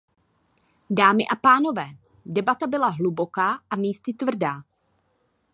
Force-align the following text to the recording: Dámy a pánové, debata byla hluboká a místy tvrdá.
Dámy 0.89 1.27
a 1.27 1.35
pánové, 1.35 1.85
debata 2.25 2.67
byla 2.67 2.89
hluboká 2.89 3.59
a 3.69 3.75
místy 3.75 4.13
tvrdá. 4.13 4.61